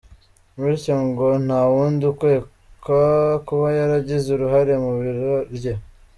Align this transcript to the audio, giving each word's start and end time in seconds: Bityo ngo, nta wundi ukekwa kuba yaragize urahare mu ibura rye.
Bityo 0.59 0.95
ngo, 1.07 1.25
nta 1.45 1.61
wundi 1.71 2.03
ukekwa 2.13 3.01
kuba 3.47 3.67
yaragize 3.79 4.27
urahare 4.31 4.73
mu 4.83 4.89
ibura 4.99 5.37
rye. 5.57 5.73